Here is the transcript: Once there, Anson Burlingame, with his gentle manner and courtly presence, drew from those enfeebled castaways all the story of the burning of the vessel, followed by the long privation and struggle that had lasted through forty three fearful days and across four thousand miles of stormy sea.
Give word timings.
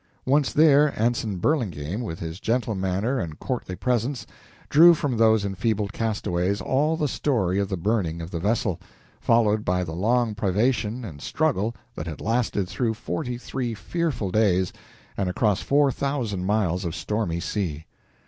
Once 0.25 0.51
there, 0.51 0.99
Anson 0.99 1.37
Burlingame, 1.37 2.01
with 2.01 2.17
his 2.19 2.39
gentle 2.39 2.73
manner 2.73 3.19
and 3.19 3.37
courtly 3.37 3.75
presence, 3.75 4.25
drew 4.67 4.95
from 4.95 5.15
those 5.15 5.45
enfeebled 5.45 5.93
castaways 5.93 6.59
all 6.59 6.97
the 6.97 7.07
story 7.07 7.59
of 7.59 7.69
the 7.69 7.77
burning 7.77 8.19
of 8.19 8.31
the 8.31 8.39
vessel, 8.39 8.81
followed 9.19 9.63
by 9.63 9.83
the 9.83 9.91
long 9.93 10.33
privation 10.33 11.05
and 11.05 11.21
struggle 11.21 11.75
that 11.93 12.07
had 12.07 12.19
lasted 12.19 12.67
through 12.67 12.95
forty 12.95 13.37
three 13.37 13.75
fearful 13.75 14.31
days 14.31 14.73
and 15.15 15.29
across 15.29 15.61
four 15.61 15.91
thousand 15.91 16.45
miles 16.45 16.83
of 16.83 16.95
stormy 16.95 17.39
sea. 17.39 17.85